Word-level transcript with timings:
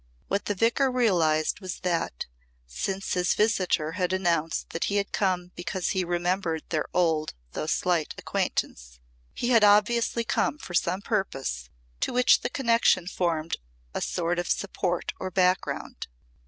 What 0.29 0.45
the 0.45 0.55
Vicar 0.55 0.89
realised 0.91 1.59
was 1.59 1.81
that, 1.81 2.25
since 2.65 3.13
his 3.13 3.35
visitor 3.35 3.91
had 3.91 4.11
announced 4.13 4.71
that 4.71 4.85
he 4.85 4.95
had 4.95 5.11
come 5.11 5.51
because 5.55 5.89
he 5.89 6.03
remembered 6.03 6.63
their 6.69 6.85
old 6.91 7.35
though 7.51 7.67
slight 7.67 8.15
acquaintance, 8.17 8.99
he 9.35 9.49
had 9.49 9.63
obviously 9.63 10.23
come 10.23 10.57
for 10.57 10.73
some 10.73 11.01
purpose 11.03 11.69
to 11.99 12.13
which 12.13 12.41
the 12.41 12.49
connection 12.49 13.05
formed 13.05 13.57
a 13.93 14.01
sort 14.01 14.39
of 14.39 14.47
support 14.49 15.13
or 15.19 15.29
background. 15.29 16.07